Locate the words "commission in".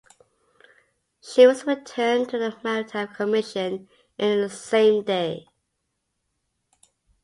3.09-4.41